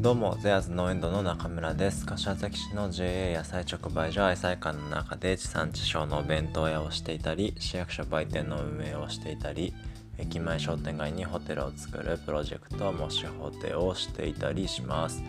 [0.00, 9.74] どうもゼアズ農園ドの中村です柏崎市の JA 野菜直売所愛妻館の中で地産地消のお弁当屋をしていたり市役所売店の運営をしていたり
[10.16, 15.22] 駅前商店街にホテルを作るプロジェクトもしホテをしていたりします、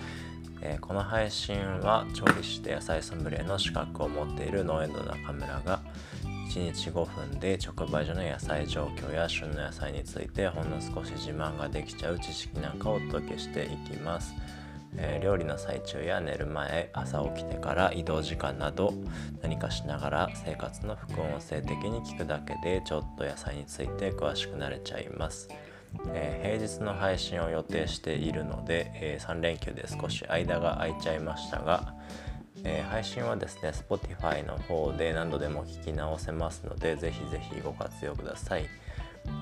[0.61, 5.81] えー、この配信は調理して野菜ソムリエの資格を持っている農園の中村が
[6.47, 14.33] 1日5分で直売所の野菜状況や旬の野菜についてほんの少し自慢ができちゃう知識なんかをお届けしていきます。
[14.97, 18.93] え、料理の最中や寝る前朝起きてから移動時間など
[19.41, 25.49] 何かしながら生活の副音声的に聞くだけでちょっと野菜について詳しくなれちゃいます。
[26.13, 31.93] えー、平日の配信を予定しているので、えー、3連休で少し間が空いちゃいましたが、
[32.63, 38.65] えー、配信はですね Spotify の方で何度でも聞き直せますのでぜひぜひご活用ください、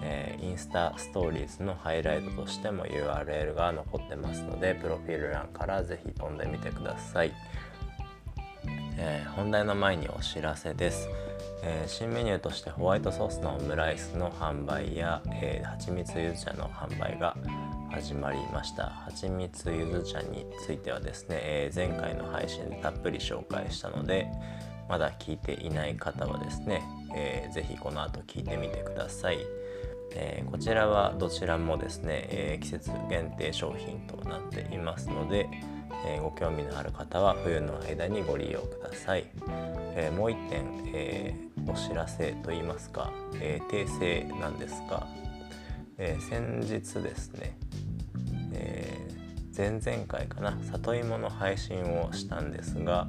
[0.03, 7.33] えー、インスタストーリーズのハイライトとしても URL が残ってますのでプロフィール欄からぜひ飛んでみてください、
[8.97, 11.09] えー、本題の前にお知らせです、
[11.63, 17.35] えー、新メニューとしてホワイトソースのオムライスの販売や、えー、蜂蜜ゆず茶の販売が
[17.91, 18.83] 始まりました。
[18.83, 24.27] はちみつゆず茶についてはですね、えー、前回の配信でたっぷり紹介したので
[24.87, 26.83] まだ聞いていない方はですね、
[27.15, 29.39] えー、ぜひこの後聞いてみてください、
[30.11, 35.49] えー、こちらはどちらもですね、えー、季節限定商品となっていますので、
[36.05, 39.25] えご興味のある方は冬の間にご利用ください、
[39.95, 41.35] えもう一点、え
[41.67, 45.05] お知らせといいますか、え訂正なんですが、
[45.97, 47.57] え先日ですね
[48.53, 48.97] え、
[49.55, 53.07] 前々回かな里芋の配信をしたんですが、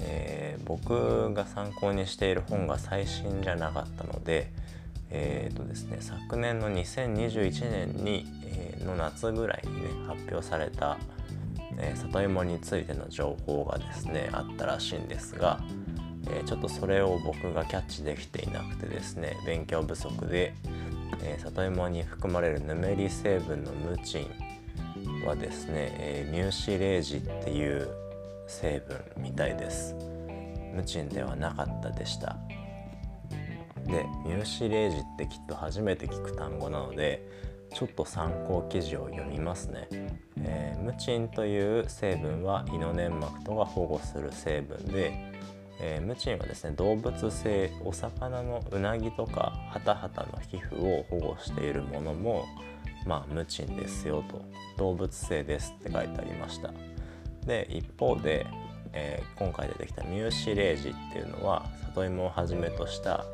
[0.00, 4.52] えー、僕が参考にしている本が最新じゃなかったので,、
[5.16, 10.98] えーとですね、昨年の2021年に、えー、の夏ぐらいにね発表された、
[11.78, 15.60] えー、里芋についての情報がですねあったらしいんですが、
[16.26, 20.52] えー、ちょっとそれを僕がキャッチできていなくてですね勉強不足で、
[21.22, 27.88] え、里芋に含まれるヌメリ成分のムチンはですね、えー、ミューシレージっていう
[28.48, 29.94] 成分みたいです。
[30.74, 32.36] ムチンではなかったでした。
[33.84, 37.26] でミューシレージってきっと初めて聞く単語なので
[37.72, 39.88] ちょっと参考記事を読みますね、
[40.38, 45.32] えー、ムチンという成分は胃の粘膜とが保護する成分で
[45.80, 52.44] えー、ムチンはですね動物性お魚のうなぎとかハタハタの皮膚を保護しているものも
[53.06, 54.40] まあムチンですよと。
[54.76, 56.72] 動物性ですって書いてありました。
[57.46, 58.46] で一方で、
[58.92, 63.24] えー、今回出てきたミューシレージっていうのは里芋をはじめとした、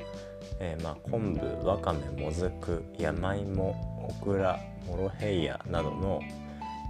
[0.59, 6.21] えー、まあ、昆布わかめもずく山芋オクラモロヘイヤなどの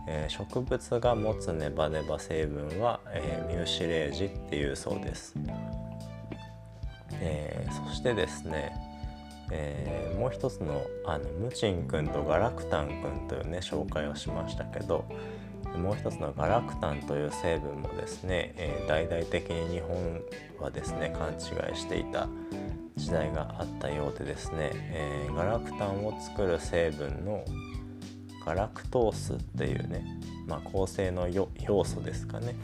[0.07, 5.35] えー、植物が持つネバネバ成分は、えー、ミュシレージっていうそうです、
[7.21, 8.73] え、そしてですね、
[9.53, 15.05] えもう一つのあのムチン君とガラクタン君というね紹介をしましたけど
[15.77, 20.21] もう一つのガラクタンという成分もですね、え大々的に日本
[20.59, 22.27] はですね勘違いしていた
[22.97, 27.45] 時代があったようでですね、えガラクタンを作る成分の
[28.45, 30.05] ガラクトースっていうね、
[30.47, 32.57] まあ、構成の要素ですかね、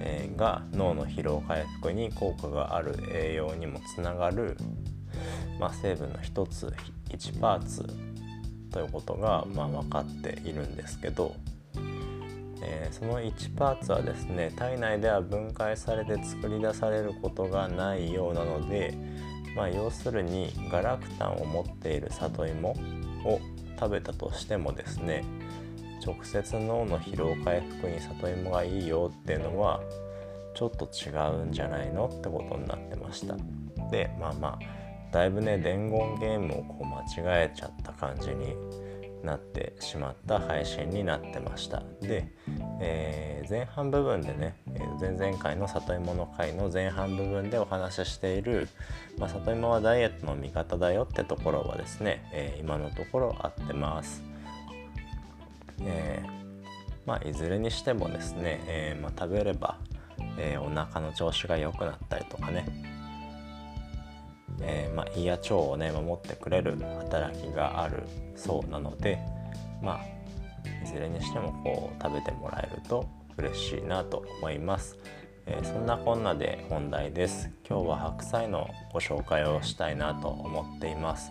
[0.00, 4.56] えー、が脳の疲労回復に効果がある栄養にもつながる、
[5.58, 6.72] まあ、成分の一つ
[7.10, 7.86] 1パーツ
[8.70, 11.34] ということが、まあ、分かっているんですけど、
[12.62, 18.92] えー、その1パーツはですね体内では分解されて作り出されることがないようなので、
[19.56, 22.70] まあ、要するにガラクタンを持っている里芋
[23.24, 23.40] を
[23.80, 25.24] 食べたとしてもですね
[26.04, 29.80] 直接脳の疲労回復に里芋がいいよっていうのは
[30.54, 31.10] ちょっと違
[31.42, 33.34] うんじゃないのってことになってました。
[33.90, 34.58] でまあまあ
[35.12, 38.54] だいぶね伝言ゲームをこう間違えちゃった感じに
[39.22, 41.82] なってしまった配信になってました。
[42.00, 42.28] で、
[42.80, 44.56] えー、前半部分でね
[45.00, 48.68] 前々回の里芋の回の前半部分でお話ししている、
[49.18, 54.22] まあ、里芋はダイエットの味方だよってところはですね、えー、今のところ合ってます、
[55.82, 56.28] えー、
[57.06, 59.78] まあ、いずれにしてもですね、えまあ、食べれば、
[60.38, 62.95] えお腹の調子が良くなったりとかね
[64.66, 68.02] えー、まあ、胃や腸をね守ってくれる働きがある
[68.34, 69.18] そうなので
[69.82, 70.16] まあ
[70.82, 73.08] いずれにしてもこう食べてもらえると
[73.38, 74.98] 嬉しいなと思います、
[75.46, 77.50] えー、そんなこんなで本題です。
[77.68, 81.30] 今日は白菜のご紹介をしたいなと思っています。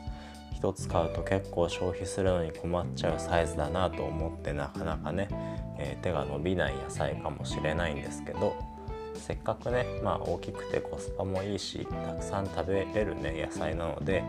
[0.62, 5.28] 1つ買うと結構消費するのに困っちゃうサイズだなと思ってなかなかね、
[5.78, 8.56] えー、手が伸びない野菜かもしれないんですけど
[9.16, 14.24] せっかくね、まあ、大きくてコスパもいいしたくさん食べれるね野菜なので、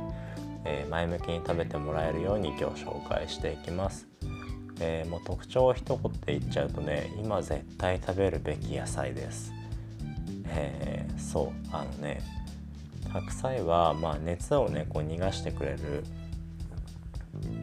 [0.64, 4.06] えー、前向きに食べてもらえるように今日紹介していきます。
[4.78, 9.52] えー、もう特徴を一言で言っちゃうとね今絶対食べるべき野菜です。
[10.48, 12.20] えー、そうあのね
[13.10, 16.04] 白菜はまあ熱をねこう逃がしてくれる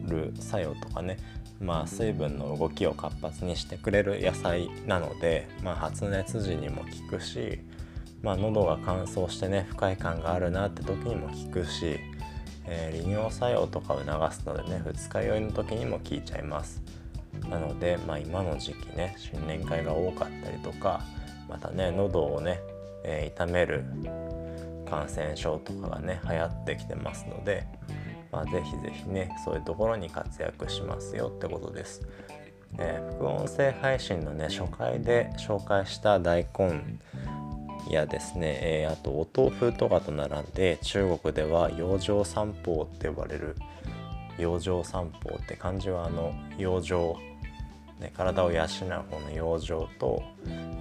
[0.06, 1.18] る作用とかね
[1.60, 7.60] まあ水分の動きを活発にしてくれる野菜なので、まあ、発熱時にも効くし、
[8.22, 11.98] まあ、喉が乾燥してね不快感があるなって時にも効くし、
[12.66, 16.82] えー、利尿作用とかを促すのでね二日酔いの時にも効いちゃいます。
[17.48, 21.02] なので、まあ、今の時期ね新年会が多かったりとか
[21.48, 22.60] またね喉をね、
[23.04, 23.84] えー、痛める
[24.88, 27.66] 感染症とかがね流行ってきてますので、
[28.34, 32.02] まあ、ぜひぜひねそういうところに活躍しますよってことです。
[32.78, 36.98] え、副音声配信のね初回で紹介した大根
[37.88, 43.54] やですね、えー、あとお豆腐とかと並んで中国では養生三宝って呼ばれる
[44.38, 47.14] 養生三宝って漢字はあの養生、
[48.00, 50.24] ね、体を養う方の養生と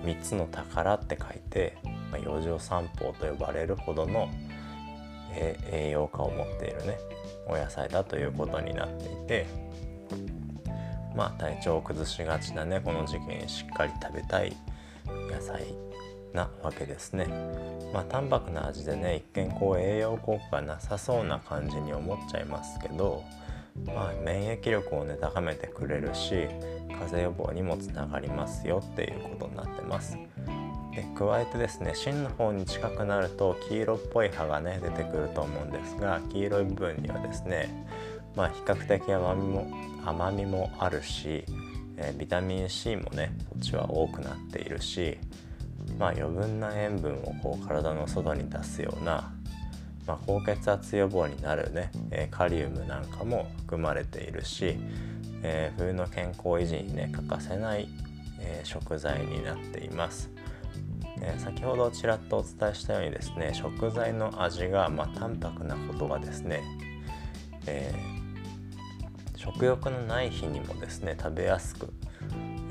[0.03, 1.77] 3つの宝って書いて
[2.13, 4.29] まあ、養生散歩と呼ばれるほどの、
[5.35, 6.97] 栄養価を持っているね
[7.47, 9.45] お野菜だということになっていて
[11.15, 14.55] まあ体調を崩しがちなねこの時期にしっかり食べたい
[15.31, 15.65] 野菜
[16.33, 17.27] なわけですね。
[17.93, 23.23] まあ淡白な味でね一見こう栄養効果がなさそうな感じに思っちゃいますけど
[23.85, 26.47] まあ免疫力をね高めてくれるし
[26.87, 30.17] 風邪予防にもつながりますよっていうことになってます。
[30.95, 37.87] で加えてですね芯の方に近くなると黄色っぽい葉がね出てくると思うんですが黄色い部分にはですね
[38.35, 39.67] まあ比較的甘みも
[40.05, 41.45] 甘みもあるし、
[41.97, 45.17] えー、ビタミン C もねそっちは多くなっているし
[45.97, 49.33] まあ余分な塩分をこう体の外に出すような、
[50.05, 54.77] まあ、高血圧予防になるね、えー、カリウムなんかも含まれているし、
[55.41, 57.89] えー、冬の健康維持にね欠かせない、
[58.39, 60.32] え食材になっています。
[61.23, 66.61] え先ほどちらっとお伝えしたようにですね食材の味が、ま、淡白なことがですね、
[67.65, 71.87] えー、食欲のない日にもですね食べやすく、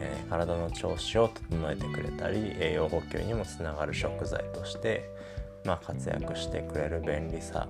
[0.00, 5.08] えー、体の調子を整えてくれたり栄養補給にもつながる食材として、
[5.64, 7.68] まあ、活躍してくれる便利さ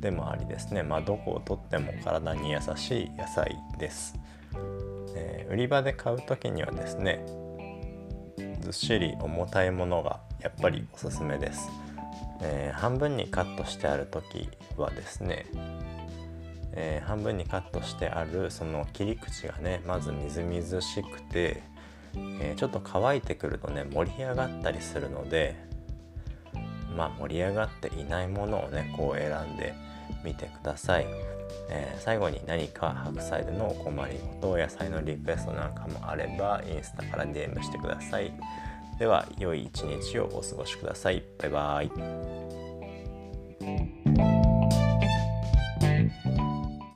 [0.00, 4.14] でもありですね、まあ、どこをとっても体に優しい野菜です。
[5.16, 7.24] えー、売り場で買う時にはですね
[8.64, 11.68] ずっしり重たいものがやっぱりおすすめです、
[12.40, 15.44] えー、半分にカットしてある時はですね、
[16.72, 21.62] えー、半分にカットしてあるその切り口がねまずみずみずしくて、
[22.40, 25.56] えー、ちょっと乾いてくるとね盛り上がったりするので
[26.96, 29.74] まあ盛り上がっていないものをねこう選んで
[30.24, 31.06] みてください。
[31.70, 38.32] えー、最後に何か白菜でのお困りごと野菜のリクエストなんかもあればインスタから DM してください。
[38.98, 41.22] では良い一日をお過ごしください。
[41.38, 42.63] バイバイ。